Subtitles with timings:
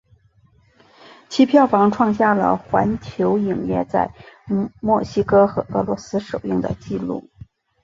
[1.29, 4.11] 其票房创下了环球影业在
[4.81, 7.29] 墨西哥和俄罗斯首映的纪录。